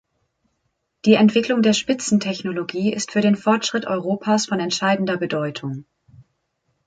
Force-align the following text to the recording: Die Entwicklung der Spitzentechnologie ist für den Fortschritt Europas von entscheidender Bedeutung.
Die 1.05 1.13
Entwicklung 1.13 1.61
der 1.61 1.73
Spitzentechnologie 1.73 2.91
ist 2.91 3.11
für 3.11 3.21
den 3.21 3.35
Fortschritt 3.35 3.85
Europas 3.85 4.47
von 4.47 4.59
entscheidender 4.59 5.15
Bedeutung. 5.15 5.85